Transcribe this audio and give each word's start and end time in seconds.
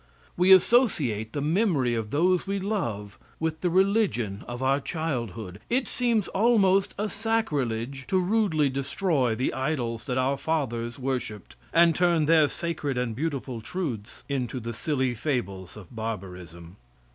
We 0.35 0.51
associate 0.51 1.31
the 1.31 1.41
memory 1.43 1.93
of 1.93 2.09
those 2.09 2.47
we 2.47 2.57
love 2.57 3.19
with 3.39 3.61
the 3.61 3.69
religion 3.69 4.43
of 4.47 4.63
our 4.63 4.79
childhood. 4.79 5.59
It 5.69 5.87
seems 5.87 6.27
almost 6.29 6.95
a 6.97 7.07
sacrilege 7.07 8.05
to 8.07 8.17
rudely 8.17 8.67
destroy 8.67 9.35
the 9.35 9.53
idols 9.53 10.05
that 10.05 10.17
our 10.17 10.37
fathers 10.37 10.97
worshiped, 10.97 11.55
and 11.71 11.93
turn 11.95 12.25
their 12.25 12.47
sacred 12.47 12.97
and 12.97 13.15
beautiful 13.15 13.61
truths 13.61 14.23
into 14.27 14.59
the 14.59 14.73
silly 14.73 15.13
fables 15.13 15.77
of 15.77 15.95
barbarism. 15.95 16.77